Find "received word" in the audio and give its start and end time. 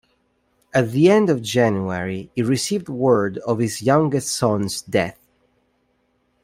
2.41-3.37